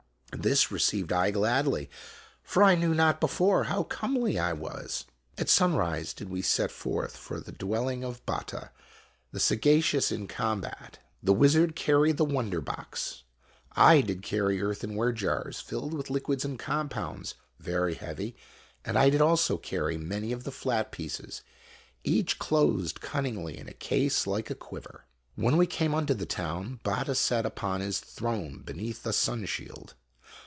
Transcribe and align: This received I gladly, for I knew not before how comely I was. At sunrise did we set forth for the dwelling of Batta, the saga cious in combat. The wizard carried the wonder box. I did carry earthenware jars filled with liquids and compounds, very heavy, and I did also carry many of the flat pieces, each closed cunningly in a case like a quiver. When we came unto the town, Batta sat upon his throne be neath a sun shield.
This 0.33 0.71
received 0.71 1.11
I 1.11 1.29
gladly, 1.29 1.89
for 2.41 2.63
I 2.63 2.73
knew 2.75 2.95
not 2.95 3.19
before 3.19 3.65
how 3.65 3.83
comely 3.83 4.39
I 4.39 4.53
was. 4.53 5.03
At 5.37 5.49
sunrise 5.49 6.13
did 6.13 6.29
we 6.29 6.41
set 6.41 6.71
forth 6.71 7.17
for 7.17 7.41
the 7.41 7.51
dwelling 7.51 8.03
of 8.05 8.25
Batta, 8.25 8.71
the 9.33 9.41
saga 9.41 9.81
cious 9.81 10.09
in 10.09 10.27
combat. 10.29 10.99
The 11.21 11.33
wizard 11.33 11.75
carried 11.75 12.15
the 12.15 12.23
wonder 12.25 12.61
box. 12.61 13.23
I 13.73 13.99
did 14.01 14.21
carry 14.23 14.61
earthenware 14.61 15.11
jars 15.11 15.59
filled 15.59 15.93
with 15.93 16.09
liquids 16.09 16.45
and 16.45 16.57
compounds, 16.57 17.35
very 17.59 17.95
heavy, 17.95 18.33
and 18.85 18.97
I 18.97 19.09
did 19.09 19.21
also 19.21 19.57
carry 19.57 19.97
many 19.97 20.31
of 20.31 20.45
the 20.45 20.51
flat 20.51 20.93
pieces, 20.93 21.41
each 22.05 22.39
closed 22.39 23.01
cunningly 23.01 23.57
in 23.59 23.67
a 23.67 23.73
case 23.73 24.25
like 24.25 24.49
a 24.49 24.55
quiver. 24.55 25.03
When 25.35 25.57
we 25.57 25.67
came 25.67 25.93
unto 25.93 26.13
the 26.13 26.25
town, 26.25 26.79
Batta 26.83 27.13
sat 27.15 27.45
upon 27.45 27.81
his 27.81 27.99
throne 27.99 28.63
be 28.65 28.73
neath 28.73 29.05
a 29.05 29.11
sun 29.13 29.45
shield. 29.45 29.93